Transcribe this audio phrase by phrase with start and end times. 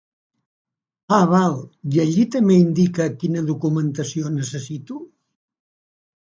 [1.17, 1.53] Ah val,
[1.97, 5.01] i allí també indica quina documentació necessito?